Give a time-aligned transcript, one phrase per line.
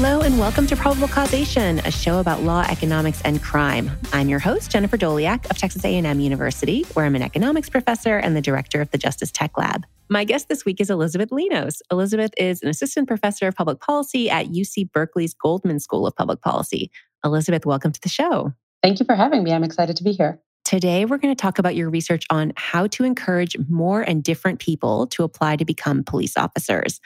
[0.00, 3.90] Hello, and welcome to Probable Causation, a show about law, economics, and crime.
[4.12, 8.36] I'm your host, Jennifer Doleac of Texas A&M University, where I'm an economics professor and
[8.36, 9.84] the director of the Justice Tech Lab.
[10.08, 11.80] My guest this week is Elizabeth Linos.
[11.90, 16.42] Elizabeth is an assistant professor of public policy at UC Berkeley's Goldman School of Public
[16.42, 16.92] Policy.
[17.24, 18.52] Elizabeth, welcome to the show.
[18.84, 19.52] Thank you for having me.
[19.52, 20.40] I'm excited to be here.
[20.64, 24.60] Today, we're going to talk about your research on how to encourage more and different
[24.60, 27.00] people to apply to become police officers.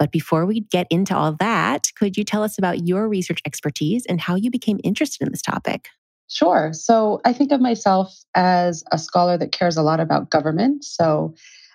[0.00, 4.06] But before we get into all that, could you tell us about your research expertise
[4.06, 5.90] and how you became interested in this topic?
[6.26, 6.70] Sure.
[6.72, 10.84] So I think of myself as a scholar that cares a lot about government.
[10.84, 11.34] So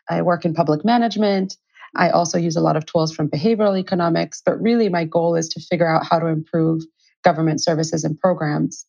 [0.10, 1.56] I work in public management.
[1.96, 5.48] I also use a lot of tools from behavioral economics, but really my goal is
[5.50, 6.82] to figure out how to improve
[7.24, 8.88] government services and programs.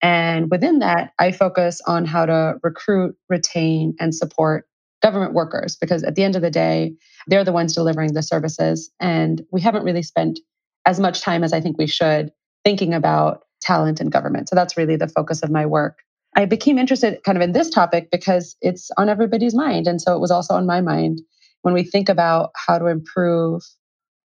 [0.00, 4.68] And within that, I focus on how to recruit, retain, and support
[5.06, 6.92] government workers because at the end of the day,
[7.28, 8.90] they're the ones delivering the services.
[8.98, 10.40] And we haven't really spent
[10.84, 12.32] as much time as I think we should
[12.64, 14.48] thinking about talent in government.
[14.48, 16.00] So that's really the focus of my work.
[16.34, 19.86] I became interested kind of in this topic because it's on everybody's mind.
[19.86, 21.20] And so it was also on my mind
[21.62, 23.62] when we think about how to improve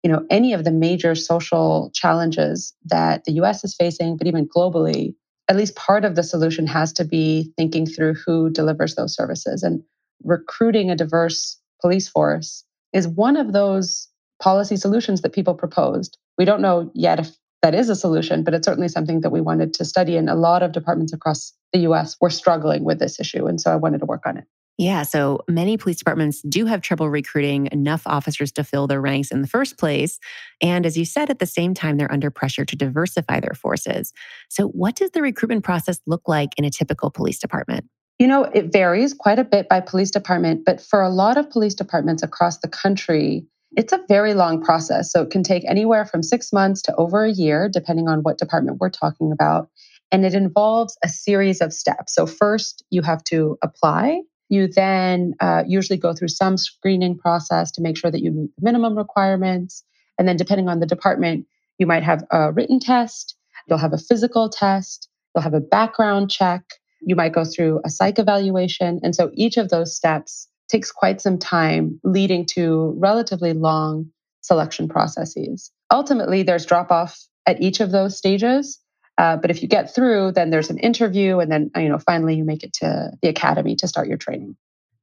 [0.05, 4.49] you know any of the major social challenges that the US is facing but even
[4.49, 5.15] globally
[5.49, 9.63] at least part of the solution has to be thinking through who delivers those services
[9.63, 9.83] and
[10.23, 14.09] recruiting a diverse police force is one of those
[14.43, 16.17] policy solutions that people proposed.
[16.37, 19.41] We don't know yet if that is a solution, but it's certainly something that we
[19.41, 20.17] wanted to study.
[20.17, 23.47] And a lot of departments across the US were struggling with this issue.
[23.47, 24.45] And so I wanted to work on it.
[24.81, 29.33] Yeah, so many police departments do have trouble recruiting enough officers to fill their ranks
[29.33, 30.21] in the first place.
[30.63, 34.13] And as you said, at the same time, they're under pressure to diversify their forces.
[34.49, 37.87] So, what does the recruitment process look like in a typical police department?
[38.19, 41.51] You know, it varies quite a bit by police department, but for a lot of
[41.51, 45.13] police departments across the country, it's a very long process.
[45.13, 48.39] So it can take anywhere from six months to over a year, depending on what
[48.39, 49.69] department we're talking about.
[50.11, 52.15] And it involves a series of steps.
[52.15, 54.23] So, first, you have to apply.
[54.49, 58.51] You then uh, usually go through some screening process to make sure that you meet
[58.57, 59.85] the minimum requirements.
[60.19, 61.47] And then, depending on the department,
[61.79, 63.37] you might have a written test,
[63.69, 66.65] you'll have a physical test, you'll have a background check,
[67.01, 69.01] you might go through a psych evaluation.
[69.03, 74.11] And so each of those steps takes quite some time, leading to relatively long
[74.43, 75.71] selection processes.
[75.91, 78.79] Ultimately, there's drop off at each of those stages.
[79.17, 82.37] Uh, but if you get through, then there's an interview, and then you know finally
[82.37, 84.57] you make it to the academy to start your training.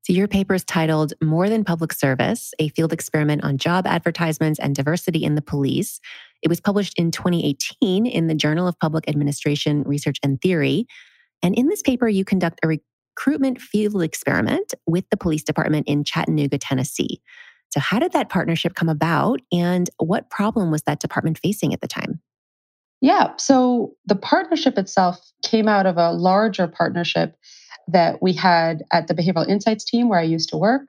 [0.03, 4.59] So your paper is titled "More Than Public Service: A Field Experiment on Job Advertisements
[4.59, 5.99] and Diversity in the Police."
[6.41, 10.87] It was published in 2018 in the Journal of Public Administration Research and Theory.
[11.41, 16.03] And in this paper, you conduct a recruitment field experiment with the police department in
[16.03, 17.21] Chattanooga, Tennessee.
[17.71, 21.81] So, how did that partnership come about, and what problem was that department facing at
[21.81, 22.21] the time?
[23.01, 27.35] Yeah, so the partnership itself came out of a larger partnership
[27.87, 30.87] that we had at the Behavioral Insights team where I used to work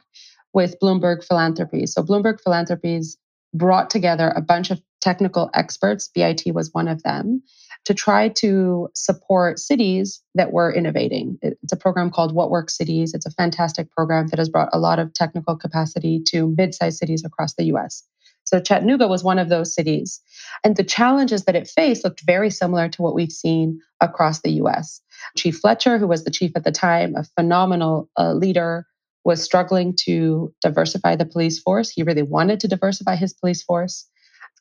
[0.55, 1.93] with Bloomberg Philanthropies.
[1.93, 3.19] So, Bloomberg Philanthropies
[3.53, 7.43] brought together a bunch of technical experts, BIT was one of them,
[7.87, 11.39] to try to support cities that were innovating.
[11.41, 13.15] It's a program called What Works Cities.
[13.15, 16.99] It's a fantastic program that has brought a lot of technical capacity to mid sized
[16.99, 18.03] cities across the US.
[18.43, 20.21] So Chattanooga was one of those cities.
[20.65, 24.53] And the challenges that it faced looked very similar to what we've seen across the
[24.63, 25.01] US.
[25.37, 28.85] Chief Fletcher, who was the chief at the time, a phenomenal uh, leader,
[29.25, 31.91] was struggling to diversify the police force.
[31.91, 34.09] He really wanted to diversify his police force.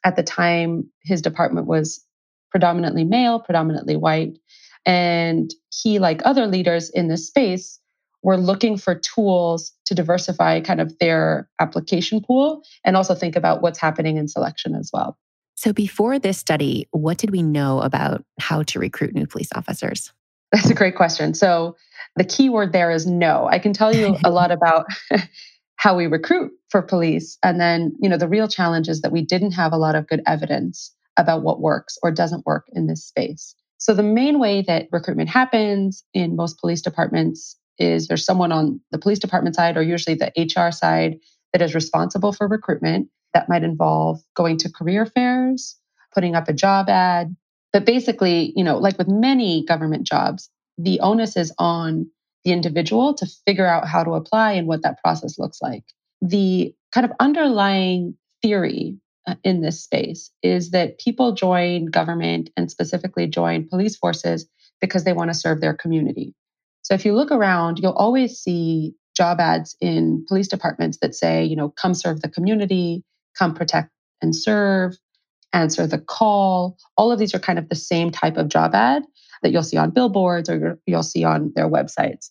[0.04, 2.06] At the time, his department was
[2.56, 4.38] predominantly male, predominantly white.
[4.86, 7.82] And he, like other leaders in this space,
[8.24, 13.62] were looking for tools to diversify kind of their application pool and also think about
[13.62, 15.18] what's happening in selection as well.
[15.56, 20.14] So, before this study, what did we know about how to recruit new police officers?
[20.54, 21.34] That's a great question.
[21.34, 21.76] So,
[22.16, 23.50] the key word there is no.
[23.52, 24.86] I can tell you a lot about
[25.76, 27.38] how we recruit for police.
[27.44, 30.08] And then, you know, the real challenge is that we didn't have a lot of
[30.08, 33.56] good evidence about what works or doesn't work in this space.
[33.78, 38.80] So, the main way that recruitment happens in most police departments is there's someone on
[38.92, 41.18] the police department side or usually the HR side
[41.52, 43.10] that is responsible for recruitment.
[43.34, 45.78] That might involve going to career fairs,
[46.14, 47.36] putting up a job ad.
[47.74, 52.10] But basically, you know, like with many government jobs, the onus is on
[52.46, 55.84] the individual to figure out how to apply and what that process looks like.
[56.22, 58.98] The kind of underlying theory
[59.44, 64.48] in this space is that people join government and specifically join police forces
[64.82, 66.34] because they want to serve their community.
[66.84, 71.44] So if you look around, you'll always see job ads in police departments that say,
[71.44, 73.04] you know, come serve the community,
[73.38, 73.90] come protect
[74.22, 74.96] and serve.
[75.54, 76.78] answer the call.
[76.98, 79.04] All of these are kind of the same type of job ad
[79.42, 82.30] that you'll see on billboards or you'll see on their websites.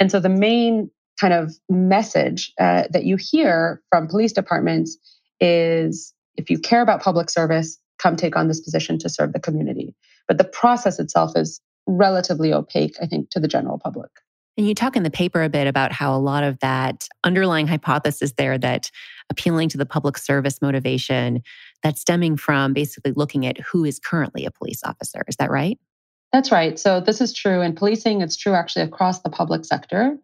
[0.00, 4.98] And so the main kind of message uh, that you hear from police departments
[5.40, 9.40] is if you care about public service, come take on this position to serve the
[9.40, 9.94] community.
[10.26, 14.10] But the process itself is relatively opaque, I think, to the general public.
[14.56, 17.66] And you talk in the paper a bit about how a lot of that underlying
[17.66, 18.90] hypothesis there that
[19.28, 21.42] appealing to the public service motivation
[21.82, 25.24] that's stemming from basically looking at who is currently a police officer.
[25.26, 25.78] Is that right?
[26.32, 26.78] That's right.
[26.78, 28.20] So this is true in policing.
[28.20, 30.16] It's true actually across the public sector.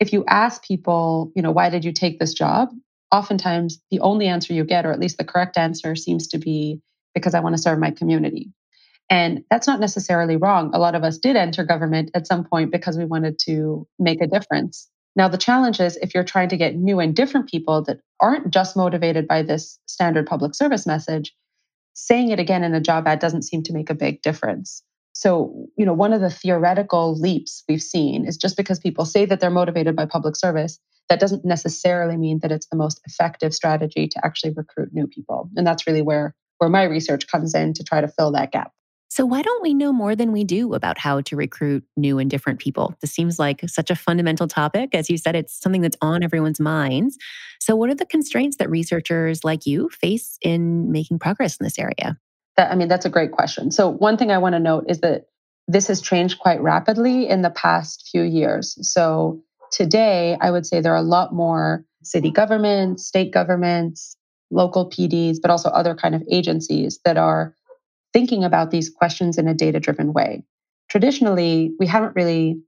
[0.00, 2.68] If you ask people, you know, why did you take this job?
[3.12, 6.80] Oftentimes the only answer you get, or at least the correct answer, seems to be
[7.14, 8.50] because I want to serve my community.
[9.10, 10.70] And that's not necessarily wrong.
[10.72, 14.22] A lot of us did enter government at some point because we wanted to make
[14.22, 14.88] a difference.
[15.14, 18.50] Now, the challenge is if you're trying to get new and different people that aren't
[18.50, 21.34] just motivated by this standard public service message,
[21.92, 24.82] saying it again in a job ad doesn't seem to make a big difference.
[25.12, 29.24] So, you know, one of the theoretical leaps we've seen is just because people say
[29.26, 30.78] that they're motivated by public service,
[31.08, 35.50] that doesn't necessarily mean that it's the most effective strategy to actually recruit new people.
[35.56, 38.72] And that's really where where my research comes in to try to fill that gap.
[39.08, 42.30] So, why don't we know more than we do about how to recruit new and
[42.30, 42.94] different people?
[43.02, 44.94] This seems like such a fundamental topic.
[44.94, 47.18] As you said, it's something that's on everyone's minds.
[47.60, 51.78] So, what are the constraints that researchers like you face in making progress in this
[51.78, 52.16] area?
[52.56, 53.70] That, I mean, that's a great question.
[53.70, 55.26] So, one thing I want to note is that
[55.68, 58.76] this has changed quite rapidly in the past few years.
[58.82, 64.16] So, today, I would say there are a lot more city governments, state governments,
[64.50, 67.54] local PDs, but also other kind of agencies that are
[68.12, 70.44] thinking about these questions in a data driven way.
[70.90, 72.60] Traditionally, we haven't really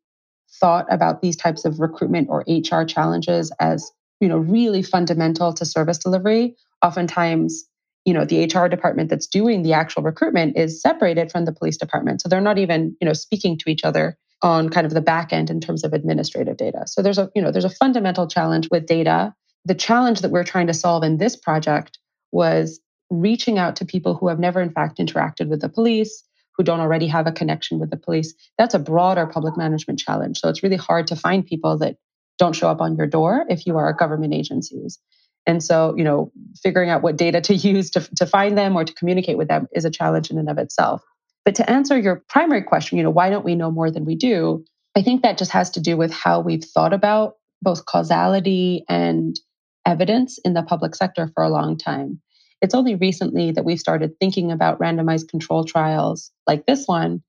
[0.61, 3.91] thought about these types of recruitment or HR challenges as,
[4.21, 6.57] you know, really fundamental to service delivery.
[6.83, 7.65] Oftentimes,
[8.05, 11.77] you know, the HR department that's doing the actual recruitment is separated from the police
[11.77, 12.21] department.
[12.21, 15.33] So they're not even, you know, speaking to each other on kind of the back
[15.33, 16.85] end in terms of administrative data.
[16.87, 19.35] So there's a, you know, there's a fundamental challenge with data.
[19.65, 21.99] The challenge that we're trying to solve in this project
[22.31, 22.81] was
[23.11, 26.23] reaching out to people who have never, in fact, interacted with the police,
[26.57, 28.35] who don't already have a connection with the police.
[28.59, 30.41] That's a broader public management challenge.
[30.41, 31.97] So it's really hard to find people that
[32.39, 34.99] don't show up on your door if you are government agencies.
[35.47, 36.33] And so, you know,
[36.63, 39.69] figuring out what data to use to, to find them or to communicate with them
[39.73, 41.03] is a challenge in and of itself.
[41.45, 44.15] But to answer your primary question, you know, why don't we know more than we
[44.15, 44.65] do?
[44.97, 49.39] I think that just has to do with how we've thought about both causality and
[49.87, 52.21] evidence in the public sector for a long time.
[52.63, 57.23] It's only recently that we've started thinking about randomized control trials like this one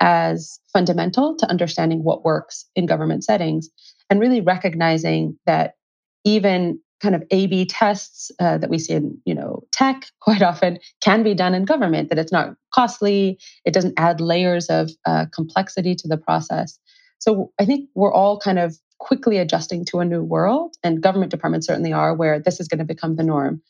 [0.00, 3.70] as fundamental to understanding what works in government settings
[4.10, 5.76] and really recognizing that
[6.24, 10.78] even kind of A/B tests uh, that we see in you know tech quite often
[11.02, 12.08] can be done in government.
[12.08, 16.78] That it's not costly, it doesn't add layers of uh, complexity to the process.
[17.18, 21.30] So I think we're all kind of quickly adjusting to a new world, and government
[21.30, 23.60] departments certainly are, where this is going to become the norm.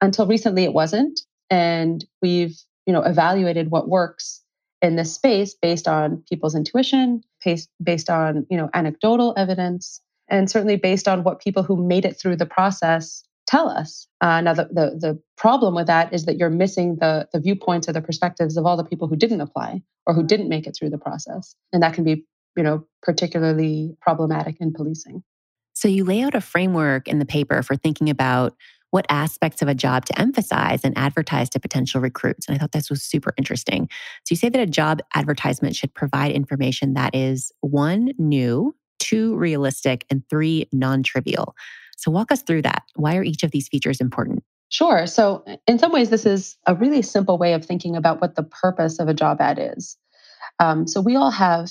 [0.00, 1.20] Until recently, it wasn't.
[1.48, 2.56] And we've,
[2.86, 4.42] you know, evaluated what works
[4.80, 10.00] in this space based on people's intuition, based, based on, you know, anecdotal evidence,
[10.32, 14.08] and certainly based on what people who made it through the process tell us.
[14.20, 17.88] Uh, now, the, the, the problem with that is that you're missing the, the viewpoints
[17.88, 20.74] or the perspectives of all the people who didn't apply or who didn't make it
[20.76, 21.54] through the process.
[21.72, 22.24] And that can be,
[22.56, 25.22] you know, particularly problematic in policing.
[25.74, 28.54] So you lay out a framework in the paper for thinking about
[28.90, 32.46] what aspects of a job to emphasize and advertise to potential recruits.
[32.46, 33.88] And I thought this was super interesting.
[34.24, 39.34] So you say that a job advertisement should provide information that is one, new, two,
[39.34, 41.54] realistic, and three, non trivial.
[41.96, 42.84] So walk us through that.
[42.94, 44.44] Why are each of these features important?
[44.68, 45.06] Sure.
[45.06, 48.42] So, in some ways, this is a really simple way of thinking about what the
[48.42, 49.98] purpose of a job ad is.
[50.60, 51.70] Um, so, we all have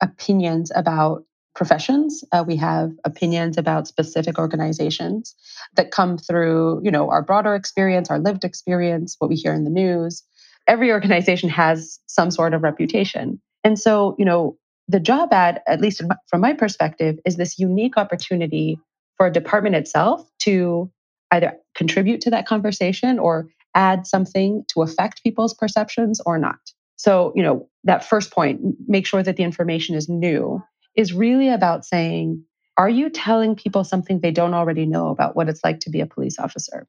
[0.00, 2.24] opinions about professions.
[2.32, 5.34] Uh, we have opinions about specific organizations
[5.74, 9.64] that come through, you know, our broader experience, our lived experience, what we hear in
[9.64, 10.22] the news.
[10.66, 13.40] Every organization has some sort of reputation.
[13.62, 14.56] And so, you know,
[14.88, 18.78] the job ad, at least from my perspective, is this unique opportunity
[19.16, 20.90] for a department itself to
[21.30, 26.58] either contribute to that conversation or add something to affect people's perceptions or not.
[26.96, 30.62] So, you know, that first point, make sure that the information is new
[30.96, 32.42] is really about saying,
[32.76, 36.00] are you telling people something they don't already know about what it's like to be
[36.00, 36.86] a police officer?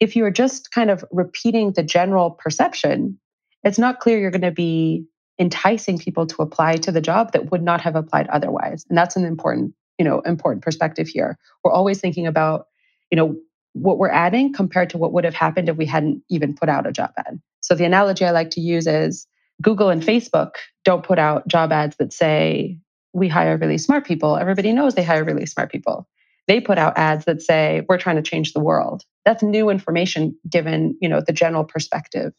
[0.00, 3.20] If you're just kind of repeating the general perception,
[3.62, 5.04] it's not clear you're going to be
[5.40, 8.84] enticing people to apply to the job that would not have applied otherwise.
[8.88, 11.38] And that's an important, you know, important perspective here.
[11.64, 12.66] We're always thinking about,
[13.10, 13.34] you know,
[13.72, 16.86] what we're adding compared to what would have happened if we hadn't even put out
[16.86, 17.40] a job ad.
[17.60, 19.26] So the analogy I like to use is
[19.62, 20.52] Google and Facebook
[20.84, 22.78] don't put out job ads that say,
[23.12, 24.36] we hire really smart people.
[24.36, 26.06] Everybody knows they hire really smart people.
[26.48, 29.04] They put out ads that say, we're trying to change the world.
[29.24, 32.32] That's new information given, you know, the general perspective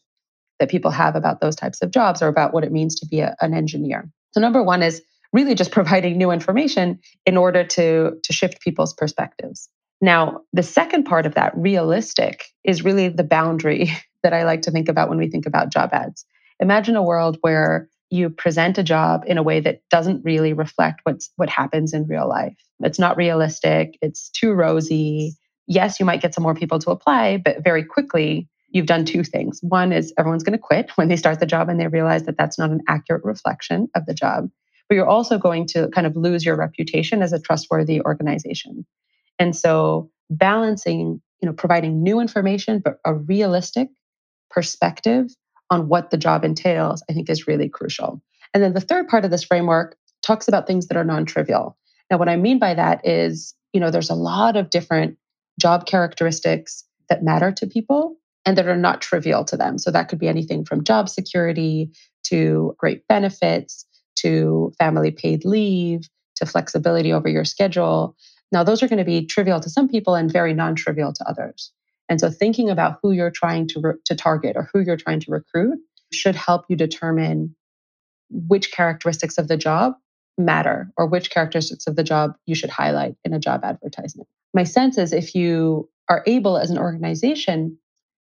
[0.62, 3.18] that people have about those types of jobs or about what it means to be
[3.18, 4.08] a, an engineer.
[4.30, 5.02] So number one is
[5.32, 9.68] really just providing new information in order to, to shift people's perspectives.
[10.00, 13.90] Now, the second part of that, realistic, is really the boundary
[14.22, 16.24] that I like to think about when we think about job ads.
[16.60, 21.00] Imagine a world where you present a job in a way that doesn't really reflect
[21.02, 22.54] what's what happens in real life.
[22.78, 25.34] It's not realistic, it's too rosy.
[25.66, 29.22] Yes, you might get some more people to apply, but very quickly you've done two
[29.22, 29.60] things.
[29.62, 32.36] One is everyone's going to quit when they start the job and they realize that
[32.36, 34.48] that's not an accurate reflection of the job.
[34.88, 38.84] But you're also going to kind of lose your reputation as a trustworthy organization.
[39.38, 43.88] And so balancing, you know, providing new information but a realistic
[44.50, 45.26] perspective
[45.70, 48.22] on what the job entails, I think is really crucial.
[48.52, 51.76] And then the third part of this framework talks about things that are non-trivial.
[52.10, 55.16] Now, what I mean by that is, you know, there's a lot of different
[55.58, 59.78] job characteristics that matter to people and that are not trivial to them.
[59.78, 61.90] So that could be anything from job security
[62.24, 68.16] to great benefits to family paid leave to flexibility over your schedule.
[68.50, 71.28] Now, those are going to be trivial to some people and very non trivial to
[71.28, 71.72] others.
[72.08, 75.20] And so thinking about who you're trying to, re- to target or who you're trying
[75.20, 75.78] to recruit
[76.12, 77.54] should help you determine
[78.30, 79.94] which characteristics of the job
[80.38, 84.28] matter or which characteristics of the job you should highlight in a job advertisement.
[84.54, 87.78] My sense is if you are able as an organization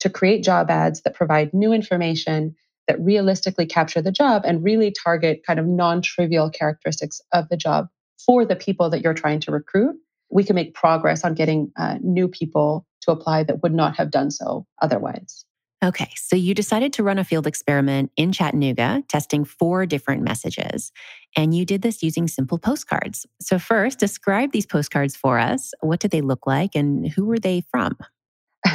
[0.03, 2.57] to create job ads that provide new information
[2.89, 7.87] that realistically capture the job and really target kind of non-trivial characteristics of the job
[8.27, 9.95] for the people that you're trying to recruit,
[10.29, 14.11] we can make progress on getting uh, new people to apply that would not have
[14.11, 15.45] done so otherwise.
[15.85, 20.91] Okay, so you decided to run a field experiment in Chattanooga, testing four different messages.
[21.37, 23.25] And you did this using simple postcards.
[23.41, 25.73] So, first, describe these postcards for us.
[25.81, 27.97] What did they look like and who were they from?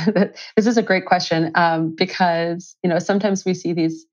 [0.55, 4.05] this is a great question um, because, you know, sometimes we see these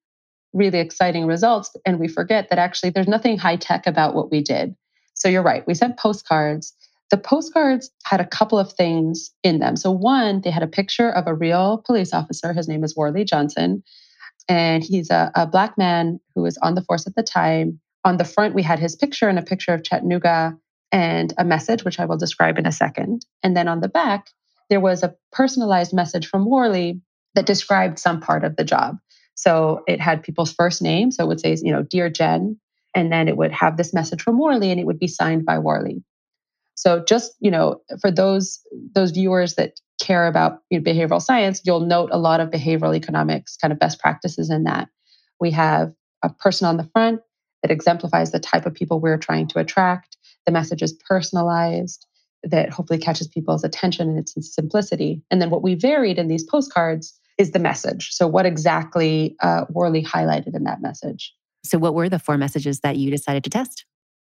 [0.52, 4.42] really exciting results and we forget that actually there's nothing high tech about what we
[4.42, 4.74] did.
[5.14, 6.74] So, you're right, we sent postcards
[7.10, 9.76] the postcards had a couple of things in them.
[9.76, 12.52] So, one, they had a picture of a real police officer.
[12.52, 13.82] His name is Worley Johnson.
[14.48, 17.80] And he's a, a Black man who was on the force at the time.
[18.04, 20.58] On the front, we had his picture and a picture of Chattanooga
[20.92, 23.24] and a message, which I will describe in a second.
[23.42, 24.30] And then on the back,
[24.70, 27.00] there was a personalized message from Worley
[27.34, 28.96] that described some part of the job.
[29.34, 31.10] So it had people's first name.
[31.10, 32.58] So it would say, you know, Dear Jen.
[32.94, 35.58] And then it would have this message from Worley and it would be signed by
[35.58, 36.04] Worley.
[36.76, 38.60] So just, you know, for those
[38.94, 42.96] those viewers that care about you know, behavioral science, you'll note a lot of behavioral
[42.96, 44.88] economics kind of best practices in that.
[45.40, 45.92] We have
[46.22, 47.20] a person on the front
[47.62, 50.16] that exemplifies the type of people we're trying to attract.
[50.46, 52.06] The message is personalized,
[52.44, 55.22] that hopefully catches people's attention and its simplicity.
[55.30, 58.10] And then what we varied in these postcards is the message.
[58.12, 61.34] So, what exactly uh, Worley highlighted in that message?
[61.64, 63.84] So, what were the four messages that you decided to test?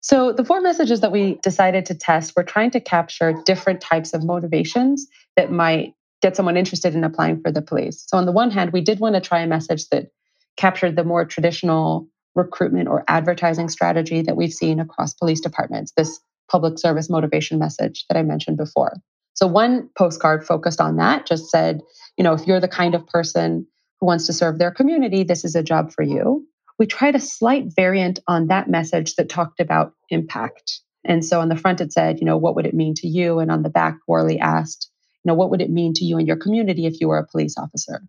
[0.01, 4.13] So, the four messages that we decided to test were trying to capture different types
[4.13, 8.05] of motivations that might get someone interested in applying for the police.
[8.07, 10.11] So, on the one hand, we did want to try a message that
[10.57, 16.19] captured the more traditional recruitment or advertising strategy that we've seen across police departments, this
[16.49, 18.97] public service motivation message that I mentioned before.
[19.33, 21.81] So, one postcard focused on that just said,
[22.17, 23.67] you know, if you're the kind of person
[23.99, 26.45] who wants to serve their community, this is a job for you
[26.77, 30.81] we tried a slight variant on that message that talked about impact.
[31.03, 33.39] And so on the front, it said, you know, what would it mean to you?
[33.39, 34.89] And on the back, Worley asked,
[35.23, 37.27] you know, what would it mean to you and your community if you were a
[37.27, 38.01] police officer?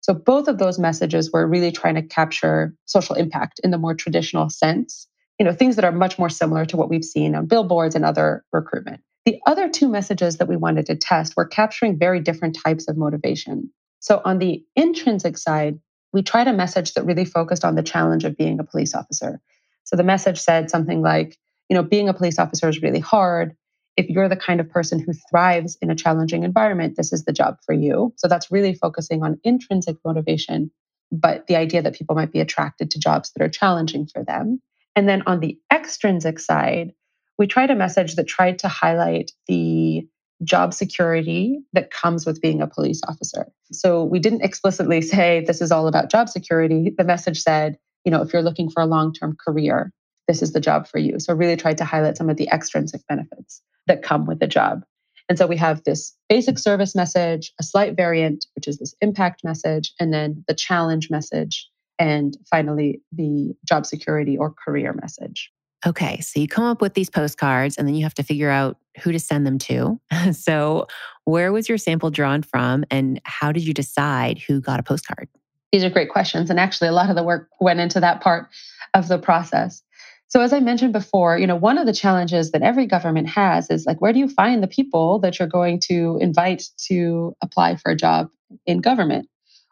[0.00, 3.94] So both of those messages were really trying to capture social impact in the more
[3.94, 7.46] traditional sense, you know, things that are much more similar to what we've seen on
[7.46, 9.00] billboards and other recruitment.
[9.24, 12.96] The other two messages that we wanted to test were capturing very different types of
[12.96, 13.70] motivation.
[14.00, 15.78] So on the intrinsic side,
[16.12, 19.40] we tried a message that really focused on the challenge of being a police officer.
[19.84, 21.38] So the message said something like,
[21.68, 23.56] you know, being a police officer is really hard.
[23.96, 27.32] If you're the kind of person who thrives in a challenging environment, this is the
[27.32, 28.12] job for you.
[28.16, 30.70] So that's really focusing on intrinsic motivation,
[31.10, 34.60] but the idea that people might be attracted to jobs that are challenging for them.
[34.96, 36.92] And then on the extrinsic side,
[37.38, 40.06] we tried a message that tried to highlight the
[40.42, 43.46] job security that comes with being a police officer.
[43.72, 46.92] So we didn't explicitly say this is all about job security.
[46.96, 49.92] The message said, you know, if you're looking for a long term career,
[50.28, 51.18] this is the job for you.
[51.18, 54.82] So really tried to highlight some of the extrinsic benefits that come with the job.
[55.28, 59.42] And so we have this basic service message, a slight variant, which is this impact
[59.42, 65.50] message, and then the challenge message, and finally the job security or career message.
[65.86, 68.78] Okay, so you come up with these postcards and then you have to figure out
[69.02, 70.00] who to send them to.
[70.32, 70.86] so,
[71.24, 75.28] where was your sample drawn from and how did you decide who got a postcard?
[75.72, 76.50] These are great questions.
[76.50, 78.48] And actually, a lot of the work went into that part
[78.94, 79.82] of the process.
[80.28, 83.70] So as I mentioned before, you know, one of the challenges that every government has
[83.70, 87.76] is like where do you find the people that you're going to invite to apply
[87.76, 88.30] for a job
[88.66, 89.28] in government?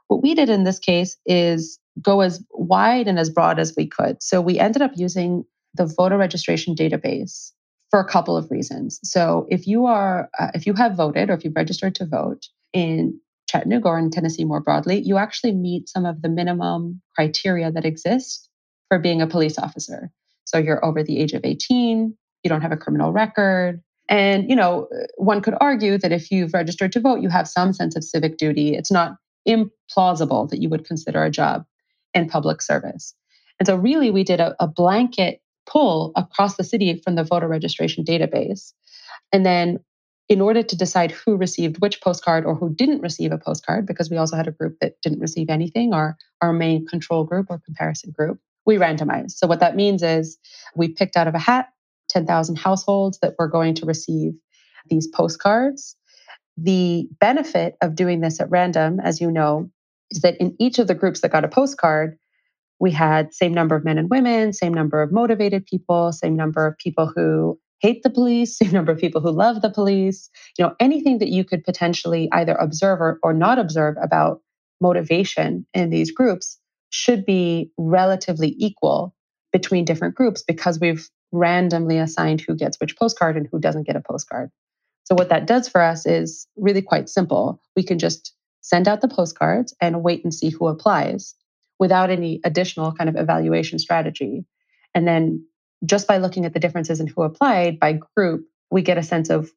[0.08, 3.86] What we did in this case is go as wide and as broad as we
[3.86, 4.22] could.
[4.22, 5.44] So we ended up using
[5.74, 7.50] the voter registration database
[7.90, 8.98] for a couple of reasons.
[9.04, 12.46] So if you are uh, if you have voted or if you've registered to vote
[12.72, 13.18] in
[13.48, 17.84] Chattanooga or in Tennessee more broadly, you actually meet some of the minimum criteria that
[17.84, 18.48] exist
[18.88, 20.10] for being a police officer.
[20.44, 23.82] So you're over the age of 18, you don't have a criminal record.
[24.08, 27.72] And, you know, one could argue that if you've registered to vote, you have some
[27.72, 28.74] sense of civic duty.
[28.74, 29.16] It's not
[29.48, 31.64] implausible that you would consider a job
[32.14, 33.14] in public service.
[33.58, 37.48] And so, really, we did a, a blanket pull across the city from the voter
[37.48, 38.72] registration database.
[39.32, 39.78] And then,
[40.28, 44.10] in order to decide who received which postcard or who didn't receive a postcard, because
[44.10, 47.60] we also had a group that didn't receive anything, our, our main control group or
[47.64, 49.32] comparison group, we randomized.
[49.32, 50.38] So what that means is
[50.74, 51.68] we picked out of a hat
[52.08, 54.32] 10,000 households that were going to receive
[54.88, 55.96] these postcards.
[56.56, 59.70] The benefit of doing this at random, as you know,
[60.12, 62.16] is that in each of the groups that got a postcard,
[62.78, 66.66] we had same number of men and women, same number of motivated people, same number
[66.66, 70.64] of people who hate the police, same number of people who love the police, you
[70.64, 74.40] know, anything that you could potentially either observe or, or not observe about
[74.80, 76.58] motivation in these groups
[76.90, 79.14] should be relatively equal
[79.52, 83.96] between different groups because we've randomly assigned who gets which postcard and who doesn't get
[83.96, 84.50] a postcard.
[85.04, 87.60] So, what that does for us is really quite simple.
[87.76, 91.34] We can just send out the postcards and wait and see who applies
[91.78, 94.44] without any additional kind of evaluation strategy.
[94.94, 95.44] And then,
[95.84, 99.30] just by looking at the differences in who applied by group, we get a sense
[99.30, 99.50] of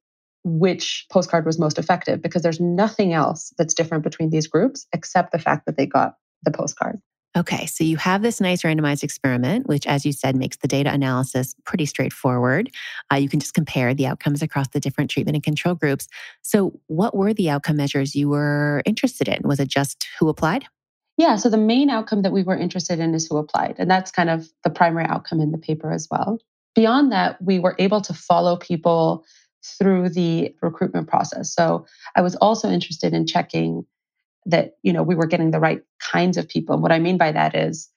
[0.44, 5.32] which postcard was most effective because there's nothing else that's different between these groups except
[5.32, 7.00] the fact that they got the postcard.
[7.38, 10.90] Okay, so you have this nice randomized experiment, which, as you said, makes the data
[10.92, 12.72] analysis pretty straightforward.
[13.12, 16.08] Uh, you can just compare the outcomes across the different treatment and control groups.
[16.44, 19.42] So, what were the outcome measures you were interested in?
[19.44, 20.66] Was it just who applied?
[21.18, 23.76] Yeah, so the main outcome that we were interested in is who applied.
[23.80, 26.40] And that's kind of the primary outcome in the paper as well.
[26.74, 29.26] Beyond that, we were able to follow people
[29.78, 31.54] through the recruitment process.
[31.54, 33.86] So I was also interested in checking
[34.46, 35.82] that you know we were getting the right
[36.16, 36.74] kinds of people.
[36.74, 37.90] And what I mean by that is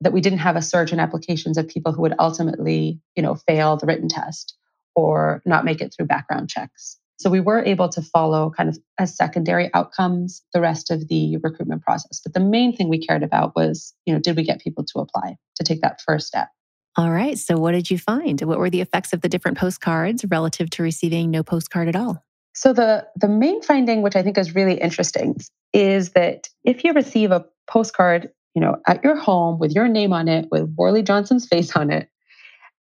[0.00, 3.34] that we didn't have a surge in applications of people who would ultimately you know
[3.34, 4.56] fail the written test
[4.94, 6.98] or not make it through background checks.
[7.18, 11.38] So we were able to follow kind of as secondary outcomes the rest of the
[11.38, 12.20] recruitment process.
[12.22, 15.00] But the main thing we cared about was, you know, did we get people to
[15.00, 16.48] apply to take that first step?
[16.96, 17.38] All right.
[17.38, 18.40] So what did you find?
[18.42, 22.22] What were the effects of the different postcards relative to receiving no postcard at all?
[22.54, 25.36] So the the main finding which I think is really interesting
[25.74, 30.12] is that if you receive a postcard, you know, at your home with your name
[30.12, 32.08] on it, with Worley Johnson's face on it,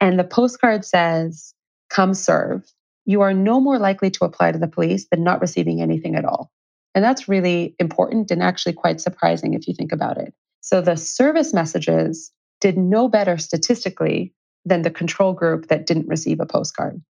[0.00, 1.54] and the postcard says,
[1.90, 2.70] come serve,
[3.06, 6.24] you are no more likely to apply to the police than not receiving anything at
[6.24, 6.50] all.
[6.94, 10.32] And that's really important and actually quite surprising if you think about it.
[10.60, 14.32] So the service messages did no better statistically
[14.64, 17.02] than the control group that didn't receive a postcard.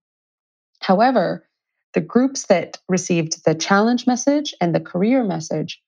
[0.80, 1.46] However,
[1.92, 5.80] the groups that received the challenge message and the career message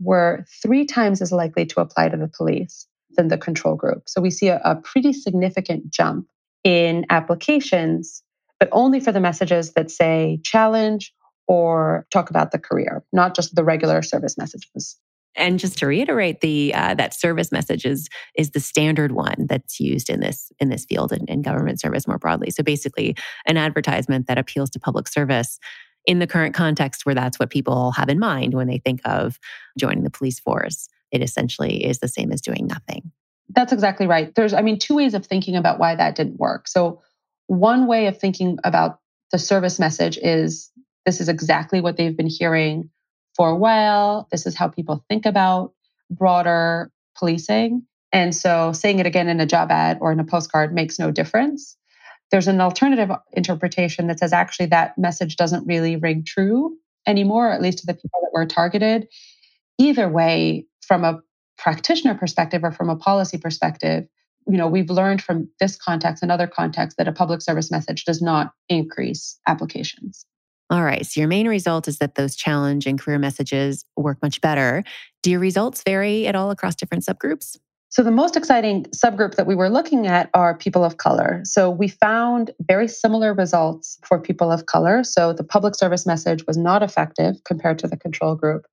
[0.00, 4.02] were three times as likely to apply to the police than the control group.
[4.06, 6.26] So we see a, a pretty significant jump
[6.64, 8.22] in applications,
[8.58, 11.12] but only for the messages that say challenge
[11.46, 14.96] or talk about the career, not just the regular service messages.
[15.36, 19.80] And just to reiterate, the uh, that service message is, is the standard one that's
[19.80, 22.50] used in this in this field and in government service more broadly.
[22.50, 25.58] So basically, an advertisement that appeals to public service
[26.06, 29.38] in the current context where that's what people have in mind when they think of
[29.78, 30.88] joining the police force.
[31.10, 33.10] It essentially is the same as doing nothing.
[33.54, 34.34] That's exactly right.
[34.34, 36.66] There's, I mean, two ways of thinking about why that didn't work.
[36.68, 37.02] So,
[37.46, 40.70] one way of thinking about the service message is
[41.04, 42.88] this is exactly what they've been hearing
[43.36, 44.28] for a while.
[44.30, 45.72] This is how people think about
[46.10, 47.82] broader policing.
[48.12, 51.10] And so saying it again in a job ad or in a postcard makes no
[51.10, 51.76] difference.
[52.34, 57.62] There's an alternative interpretation that says actually that message doesn't really ring true anymore, at
[57.62, 59.06] least to the people that were targeted.
[59.78, 61.20] Either way, from a
[61.58, 64.08] practitioner perspective or from a policy perspective,
[64.48, 68.04] you know, we've learned from this context and other contexts that a public service message
[68.04, 70.26] does not increase applications.
[70.70, 71.06] All right.
[71.06, 74.82] So your main result is that those challenge and career messages work much better.
[75.22, 77.56] Do your results vary at all across different subgroups?
[77.94, 81.42] So, the most exciting subgroup that we were looking at are people of color.
[81.44, 85.04] So, we found very similar results for people of color.
[85.04, 88.66] So, the public service message was not effective compared to the control group,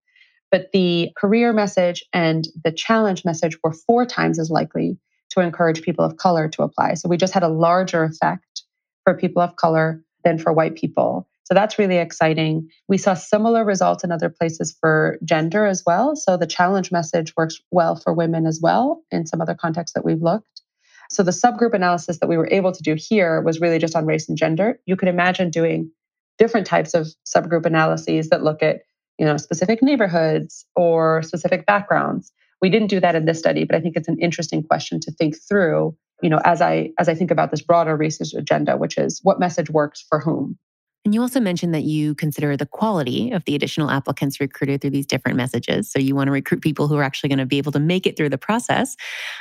[0.49, 4.97] but the career message and the challenge message were four times as likely
[5.29, 6.95] to encourage people of color to apply.
[6.95, 8.63] So, we just had a larger effect
[9.03, 11.29] for people of color than for white people.
[11.51, 12.69] So that's really exciting.
[12.87, 16.15] We saw similar results in other places for gender as well.
[16.15, 20.05] So the challenge message works well for women as well in some other contexts that
[20.05, 20.61] we've looked.
[21.09, 24.05] So the subgroup analysis that we were able to do here was really just on
[24.05, 24.79] race and gender.
[24.85, 25.91] You could imagine doing
[26.37, 28.83] different types of subgroup analyses that look at,
[29.19, 32.31] you know, specific neighborhoods or specific backgrounds.
[32.61, 35.11] We didn't do that in this study, but I think it's an interesting question to
[35.11, 38.97] think through, you know, as I as I think about this broader research agenda, which
[38.97, 40.57] is what message works for whom.
[41.03, 44.91] And you also mentioned that you consider the quality of the additional applicants recruited through
[44.91, 45.91] these different messages.
[45.91, 48.05] So you want to recruit people who are actually going to be able to make
[48.05, 48.95] it through the process.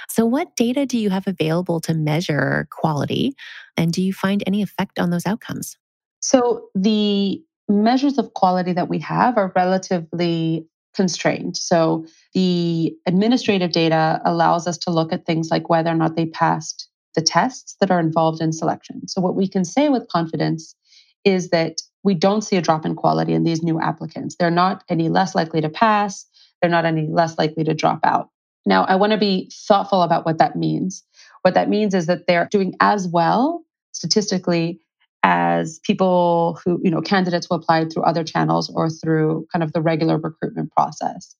[0.09, 3.35] So, what data do you have available to measure quality?
[3.77, 5.77] And do you find any effect on those outcomes?
[6.20, 11.57] So, the measures of quality that we have are relatively constrained.
[11.57, 16.27] So, the administrative data allows us to look at things like whether or not they
[16.27, 19.07] passed the tests that are involved in selection.
[19.09, 20.75] So, what we can say with confidence
[21.24, 24.37] is that we don't see a drop in quality in these new applicants.
[24.38, 26.26] They're not any less likely to pass,
[26.61, 28.28] they're not any less likely to drop out.
[28.66, 31.02] Now, I want to be thoughtful about what that means.
[31.42, 34.80] What that means is that they're doing as well statistically
[35.22, 39.72] as people who, you know, candidates who applied through other channels or through kind of
[39.72, 41.35] the regular recruitment process.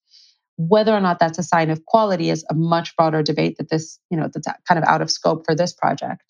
[0.57, 3.99] Whether or not that's a sign of quality is a much broader debate that this,
[4.11, 6.23] you know, that's kind of out of scope for this project.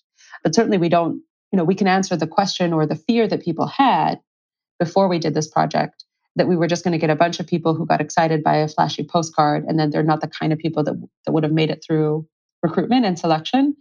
[0.45, 3.43] But certainly we don't you know, we can answer the question or the fear that
[3.43, 4.21] people had
[4.79, 6.05] before we did this project
[6.37, 8.57] that we were just going to get a bunch of people who got excited by
[8.57, 10.95] a flashy postcard and then they're not the kind of people that,
[11.27, 12.27] that would have made it through
[12.63, 13.77] recruitment and selection.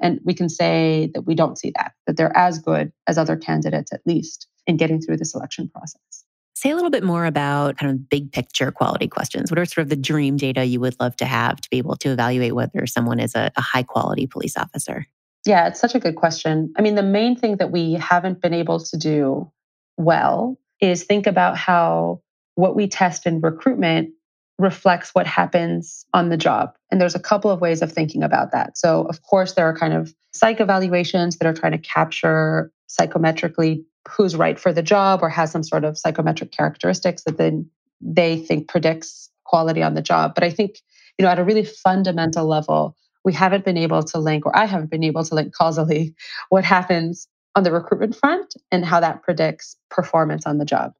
[0.00, 3.36] And we can say that we don't see that, that they're as good as other
[3.36, 6.24] candidates, at least in getting through the selection process.
[6.54, 9.50] Say a little bit more about kind of big picture quality questions.
[9.50, 11.96] What are sort of the dream data you would love to have to be able
[11.96, 15.06] to evaluate whether someone is a, a high quality police officer?
[15.44, 16.72] Yeah, it's such a good question.
[16.76, 19.50] I mean, the main thing that we haven't been able to do
[19.96, 22.20] well is think about how
[22.54, 24.10] what we test in recruitment
[24.58, 26.74] reflects what happens on the job.
[26.90, 28.78] And there's a couple of ways of thinking about that.
[28.78, 33.84] So, of course, there are kind of psych evaluations that are trying to capture psychometrically
[34.08, 37.68] who's right for the job or has some sort of psychometric characteristics that then
[38.00, 40.34] they think predicts quality on the job.
[40.34, 40.80] But I think,
[41.18, 44.66] you know, at a really fundamental level, we haven't been able to link, or I
[44.66, 46.14] haven't been able to link causally
[46.48, 50.92] what happens on the recruitment front and how that predicts performance on the job.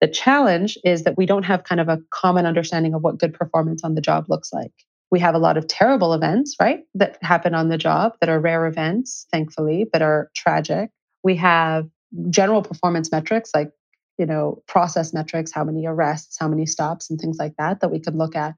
[0.00, 3.34] The challenge is that we don't have kind of a common understanding of what good
[3.34, 4.72] performance on the job looks like.
[5.10, 8.40] We have a lot of terrible events, right, that happen on the job that are
[8.40, 10.90] rare events, thankfully, but are tragic.
[11.22, 11.88] We have
[12.30, 13.70] general performance metrics like,
[14.18, 17.90] you know, process metrics, how many arrests, how many stops, and things like that, that
[17.90, 18.54] we could look at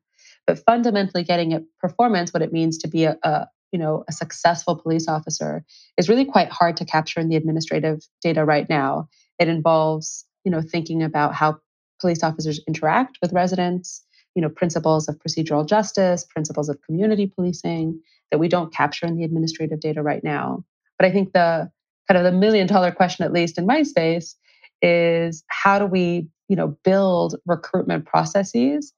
[0.49, 4.13] but fundamentally getting at performance, what it means to be a, a you know a
[4.13, 5.63] successful police officer
[5.99, 9.09] is really quite hard to capture in the administrative data right now.
[9.39, 11.59] It involves you know thinking about how
[12.01, 14.03] police officers interact with residents,
[14.35, 18.01] you know principles of procedural justice, principles of community policing
[18.33, 20.65] that we don't capture in the administrative data right now.
[20.99, 21.71] But I think the
[22.09, 24.35] kind of the million dollar question, at least in my space,
[24.81, 28.95] is how do we you know build recruitment processes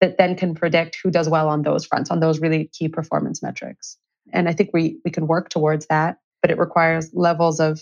[0.00, 3.42] that then can predict who does well on those fronts, on those really key performance
[3.42, 3.96] metrics.
[4.32, 7.80] And I think we we can work towards that, but it requires levels of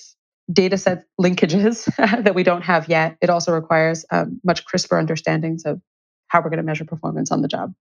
[0.52, 1.84] data set linkages
[2.24, 3.16] that we don't have yet.
[3.20, 5.80] It also requires um, much crisper understandings of
[6.28, 7.74] how we're going to measure performance on the job.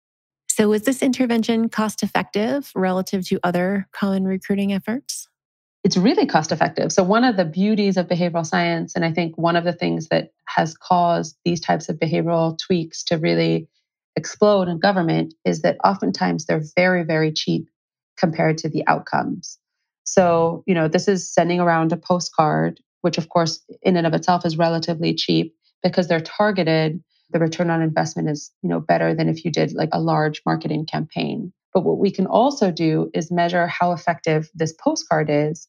[0.48, 5.28] So, is this intervention cost effective relative to other common recruiting efforts?
[5.84, 6.92] It's really cost effective.
[6.92, 10.08] So, one of the beauties of behavioral science, and I think one of the things
[10.08, 13.68] that has caused these types of behavioral tweaks to really
[14.16, 17.68] explode in government is that oftentimes they're very, very cheap
[18.18, 19.58] compared to the outcomes.
[20.04, 24.14] So, you know, this is sending around a postcard, which of course, in and of
[24.14, 27.04] itself is relatively cheap because they're targeted.
[27.32, 30.42] The return on investment is, you know, better than if you did like a large
[30.46, 31.52] marketing campaign.
[31.74, 35.68] But what we can also do is measure how effective this postcard is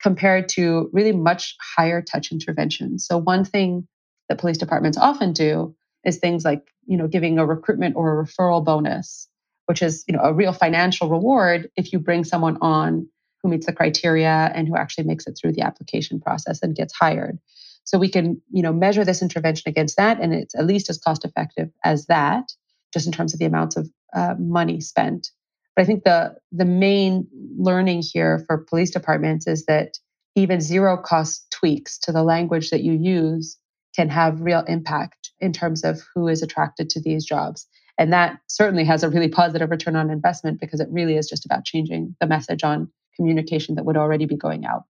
[0.00, 3.06] compared to really much higher touch interventions.
[3.06, 3.88] So, one thing
[4.28, 8.24] that police departments often do is things like you know giving a recruitment or a
[8.24, 9.28] referral bonus
[9.66, 13.08] which is you know a real financial reward if you bring someone on
[13.42, 16.94] who meets the criteria and who actually makes it through the application process and gets
[16.94, 17.38] hired
[17.84, 20.98] So we can, you know, measure this intervention against that, and it's at least as
[20.98, 22.52] cost effective as that,
[22.92, 25.30] just in terms of the amounts of uh, money spent.
[25.76, 27.26] But I think the the main
[27.58, 29.98] learning here for police departments is that
[30.36, 33.58] even zero cost tweaks to the language that you use
[33.96, 37.66] can have real impact in terms of who is attracted to these jobs.
[37.98, 41.44] And that certainly has a really positive return on investment because it really is just
[41.44, 44.84] about changing the message on communication that would already be going out.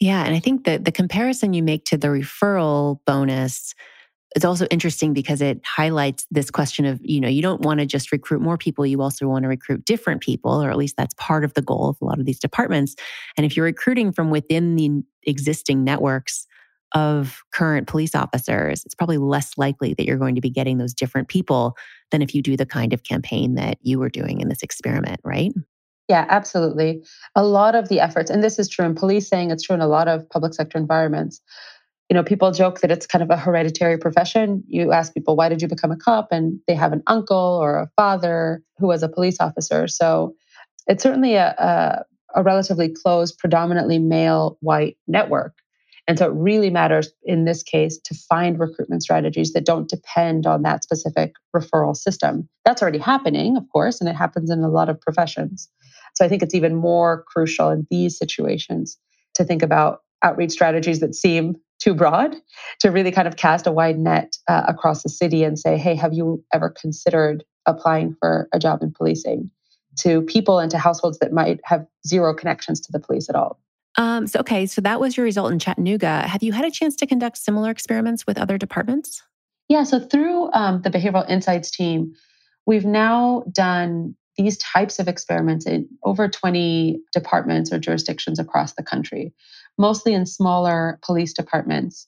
[0.00, 0.24] Yeah.
[0.24, 3.74] And I think that the comparison you make to the referral bonus
[4.36, 7.86] is also interesting because it highlights this question of, you know, you don't want to
[7.86, 11.14] just recruit more people, you also want to recruit different people, or at least that's
[11.14, 12.94] part of the goal of a lot of these departments.
[13.36, 16.46] And if you're recruiting from within the existing networks,
[16.94, 20.94] of current police officers, it's probably less likely that you're going to be getting those
[20.94, 21.76] different people
[22.10, 25.20] than if you do the kind of campaign that you were doing in this experiment,
[25.24, 25.52] right?
[26.08, 27.04] Yeah, absolutely.
[27.34, 29.86] A lot of the efforts, and this is true in policing, it's true in a
[29.86, 31.40] lot of public sector environments.
[32.08, 34.64] You know, people joke that it's kind of a hereditary profession.
[34.66, 36.28] You ask people, why did you become a cop?
[36.32, 39.86] And they have an uncle or a father who was a police officer.
[39.86, 40.34] So
[40.86, 42.04] it's certainly a, a,
[42.40, 45.52] a relatively closed, predominantly male white network.
[46.08, 50.46] And so it really matters in this case to find recruitment strategies that don't depend
[50.46, 52.48] on that specific referral system.
[52.64, 55.68] That's already happening, of course, and it happens in a lot of professions.
[56.14, 58.98] So I think it's even more crucial in these situations
[59.34, 62.34] to think about outreach strategies that seem too broad
[62.80, 65.94] to really kind of cast a wide net uh, across the city and say, hey,
[65.94, 69.50] have you ever considered applying for a job in policing
[69.98, 73.60] to people and to households that might have zero connections to the police at all?
[73.98, 76.22] Um, so, okay, so that was your result in Chattanooga.
[76.28, 79.22] Have you had a chance to conduct similar experiments with other departments?
[79.68, 82.14] Yeah, so through um, the Behavioral Insights team,
[82.64, 88.84] we've now done these types of experiments in over 20 departments or jurisdictions across the
[88.84, 89.34] country,
[89.76, 92.06] mostly in smaller police departments.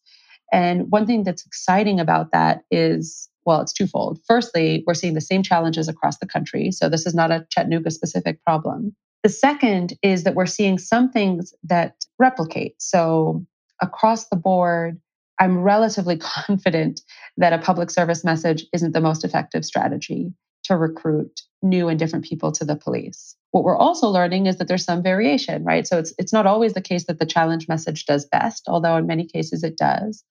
[0.52, 4.20] And one thing that's exciting about that is well, it's twofold.
[4.28, 6.70] Firstly, we're seeing the same challenges across the country.
[6.70, 8.94] So this is not a Chattanooga specific problem.
[9.22, 12.74] The second is that we're seeing some things that replicate.
[12.78, 13.44] So,
[13.82, 15.00] across the board,
[15.38, 17.00] I'm relatively confident
[17.36, 20.32] that a public service message isn't the most effective strategy
[20.64, 23.34] to recruit new and different people to the police.
[23.50, 25.86] What we're also learning is that there's some variation, right?
[25.86, 29.06] So it's it's not always the case that the challenge message does best, although in
[29.06, 30.22] many cases it does.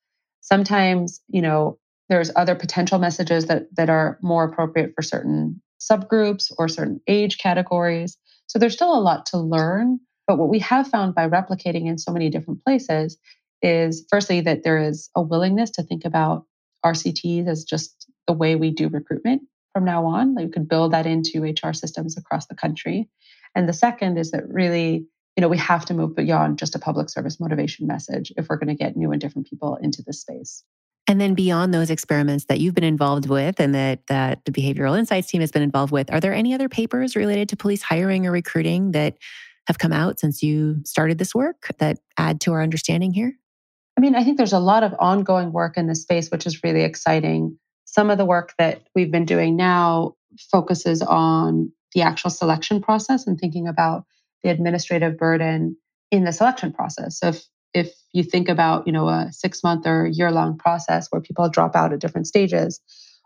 [0.42, 6.52] Sometimes, you know, there's other potential messages that that are more appropriate for certain subgroups
[6.58, 8.18] or certain age categories.
[8.50, 10.00] So there's still a lot to learn.
[10.28, 13.18] But what we have found by replicating in so many different places
[13.62, 16.46] is firstly that there is a willingness to think about
[16.86, 20.36] RCTs as just the way we do recruitment from now on.
[20.36, 23.10] Like you could build that into HR systems across the country.
[23.56, 26.80] And the second is that really, you know, we have to move beyond just a
[26.80, 30.22] public service motivation message if we're going to get new and different people into this
[30.22, 30.64] space.
[31.10, 34.98] And then beyond those experiments that you've been involved with and that, that the Behavioral
[34.98, 38.28] Insights team has been involved with, are there any other papers related to police hiring
[38.28, 39.18] or recruiting that
[39.66, 43.34] have come out since you started this work that add to our understanding here?
[43.98, 46.64] I mean, I think there's a lot of ongoing work in this space, which is
[46.64, 47.58] really exciting.
[47.86, 50.14] Some of the work that we've been doing now
[50.52, 54.06] focuses on the actual selection process and thinking about
[54.44, 55.76] the administrative burden
[56.12, 57.18] in the selection process.
[57.18, 61.08] So if if you think about you know a six month or year long process
[61.10, 62.82] where people drop out at different stages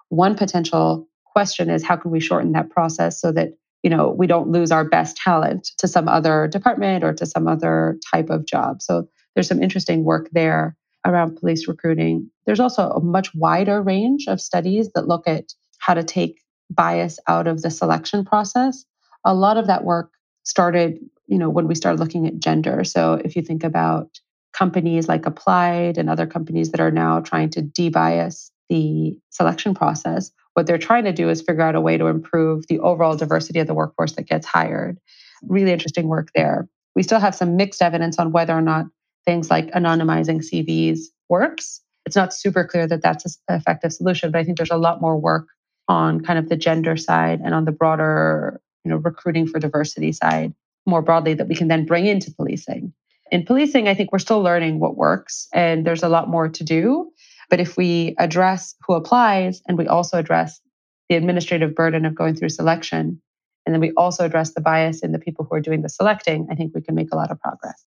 [0.10, 3.50] one potential question is how can we shorten that process so that
[3.82, 7.48] you know we don't lose our best talent to some other department or to some
[7.48, 8.82] other type of job.
[8.82, 12.30] So there's some interesting work there around police recruiting.
[12.46, 15.46] There's also a much wider range of studies that look at
[15.80, 18.86] how to take bias out of the selection process.
[19.26, 20.12] A lot of that work
[20.44, 22.84] started you know when we started looking at gender.
[22.84, 24.20] So if you think about
[24.54, 30.32] companies like Applied and other companies that are now trying to debias the selection process,
[30.54, 33.60] what they're trying to do is figure out a way to improve the overall diversity
[33.60, 34.98] of the workforce that gets hired.
[35.44, 36.68] Really interesting work there.
[36.96, 38.86] We still have some mixed evidence on whether or not
[39.26, 41.82] things like anonymizing CVs works.
[42.06, 45.02] It's not super clear that that's an effective solution, but I think there's a lot
[45.02, 45.48] more work
[45.88, 50.12] on kind of the gender side and on the broader, you know, recruiting for diversity
[50.12, 50.54] side
[50.86, 52.94] more broadly that we can then bring into policing
[53.34, 56.64] in policing, I think we're still learning what works and there's a lot more to
[56.64, 57.12] do.
[57.50, 60.62] But if we address who applies and we also address
[61.10, 63.20] the administrative burden of going through selection,
[63.66, 66.48] and then we also address the bias in the people who are doing the selecting,
[66.52, 67.84] I think we can make a lot of progress.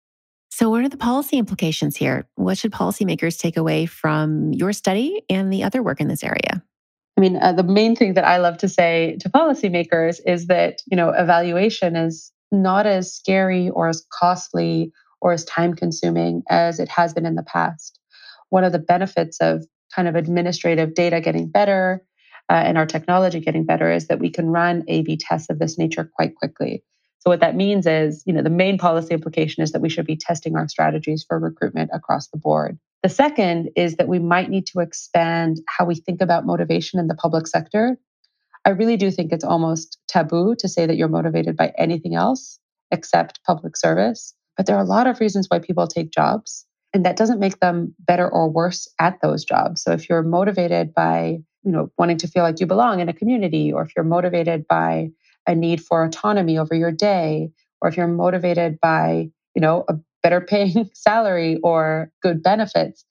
[0.50, 2.28] So, what are the policy implications here?
[2.36, 6.62] What should policymakers take away from your study and the other work in this area?
[7.16, 10.82] I mean, uh, the main thing that I love to say to policymakers is that,
[10.86, 16.78] you know, evaluation is not as scary or as costly or as time consuming as
[16.78, 17.98] it has been in the past.
[18.52, 19.64] one of the benefits of
[19.96, 22.04] kind of administrative data getting better
[22.50, 25.58] uh, and our technology getting better is that we can run A B tests of
[25.58, 26.84] this nature quite quickly.
[27.20, 30.06] So what that means is, you know, the main policy implication is that we should
[30.06, 32.78] be testing our strategies for recruitment across the board.
[33.02, 37.06] The second is that we might need to expand how we think about motivation in
[37.06, 37.96] the public sector.
[38.66, 42.58] I really do think it's almost taboo to say that you're motivated by anything else
[42.90, 44.34] except public service.
[44.56, 47.60] But there are a lot of reasons why people take jobs, and that doesn't make
[47.60, 49.82] them better or worse at those jobs.
[49.82, 53.14] So if you're motivated by, you know, wanting to feel like you belong in a
[53.14, 55.10] community, or if you're motivated by
[55.46, 59.94] a need for autonomy over your day, or if you're motivated by, you know, a
[60.22, 63.04] better paying salary or good benefits,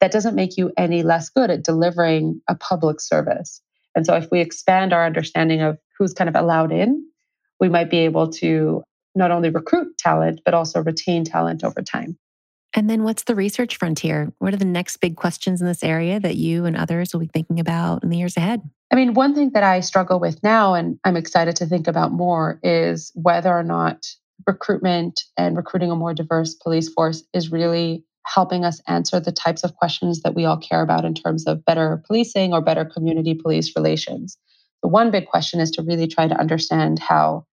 [0.00, 3.60] that doesn't make you any less good at delivering a public service.
[3.94, 7.04] And so if we expand our understanding of who's kind of allowed in,
[7.60, 8.82] we might be able to
[9.14, 12.18] not only recruit talent, but also retain talent over time.
[12.76, 14.32] And then what's the research frontier?
[14.38, 17.30] What are the next big questions in this area that you and others will be
[17.32, 18.62] thinking about in the years ahead?
[18.90, 22.12] I mean, one thing that I struggle with now, and I'm excited to think about
[22.12, 24.06] more, is whether or not
[24.46, 29.64] recruitment and recruiting a more diverse police force is really helping us answer the types
[29.64, 33.34] of questions that we all care about in terms of better policing or better community
[33.34, 34.36] police relations.
[34.82, 37.46] The one big question is to really try to understand how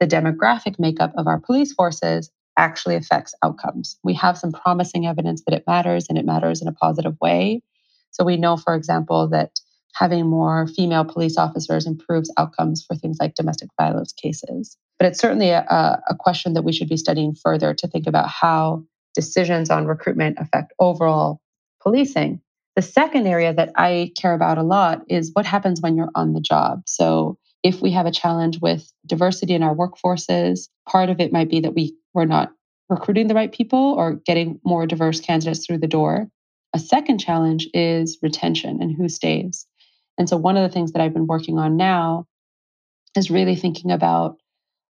[0.00, 3.98] the demographic makeup of our police forces actually affects outcomes.
[4.02, 7.62] We have some promising evidence that it matters and it matters in a positive way.
[8.10, 9.60] So we know, for example, that
[9.94, 14.76] having more female police officers improves outcomes for things like domestic violence cases.
[14.98, 15.62] But it's certainly a,
[16.08, 18.84] a question that we should be studying further to think about how
[19.14, 21.40] decisions on recruitment affect overall
[21.80, 22.40] policing.
[22.76, 26.32] The second area that I care about a lot is what happens when you're on
[26.32, 26.82] the job.
[26.86, 31.50] So if we have a challenge with diversity in our workforces, part of it might
[31.50, 32.52] be that we, we're not
[32.88, 36.28] recruiting the right people or getting more diverse candidates through the door.
[36.74, 39.66] A second challenge is retention and who stays.
[40.18, 42.26] And so, one of the things that I've been working on now
[43.16, 44.36] is really thinking about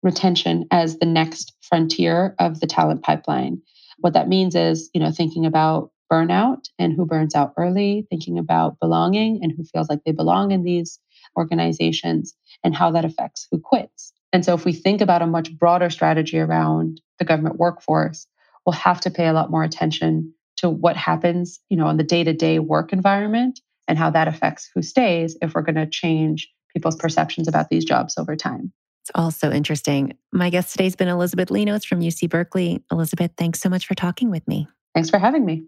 [0.02, 3.62] retention as the next frontier of the talent pipeline.
[4.00, 8.38] What that means is, you know, thinking about burnout and who burns out early, thinking
[8.38, 11.00] about belonging and who feels like they belong in these
[11.38, 14.14] organizations and how that affects who quits.
[14.32, 18.28] And so if we think about a much broader strategy around the government workforce,
[18.66, 22.04] we'll have to pay a lot more attention to what happens, you know, in the
[22.04, 26.96] day-to-day work environment and how that affects who stays if we're going to change people's
[26.96, 28.72] perceptions about these jobs over time.
[29.04, 30.18] It's also interesting.
[30.32, 32.82] My guest today has been Elizabeth Linos from UC Berkeley.
[32.90, 34.68] Elizabeth, thanks so much for talking with me.
[34.94, 35.64] Thanks for having me.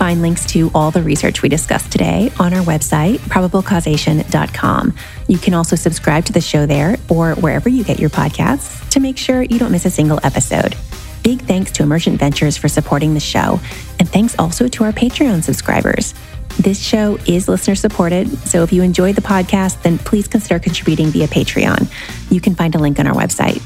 [0.00, 4.94] Find links to all the research we discussed today on our website, probablecausation.com.
[5.28, 8.98] You can also subscribe to the show there or wherever you get your podcasts to
[8.98, 10.74] make sure you don't miss a single episode.
[11.22, 13.60] Big thanks to Emergent Ventures for supporting the show,
[13.98, 16.14] and thanks also to our Patreon subscribers.
[16.58, 21.08] This show is listener supported, so if you enjoyed the podcast, then please consider contributing
[21.08, 21.92] via Patreon.
[22.32, 23.62] You can find a link on our website.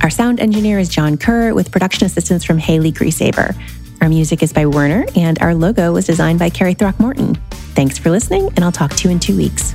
[0.00, 3.60] Our sound engineer is John Keur with production assistance from Haley Grieshaber.
[4.00, 7.34] Our music is by Werner, and our logo was designed by Carrie Throckmorton.
[7.74, 9.74] Thanks for listening, and I'll talk to you in two weeks.